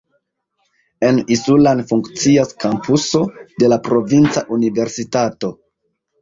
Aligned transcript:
En 1.09 1.19
Isulan 1.35 1.83
funkcias 1.91 2.55
kampuso 2.63 3.21
de 3.65 3.71
la 3.75 3.79
provinca 3.89 4.45
universitato. 4.59 5.55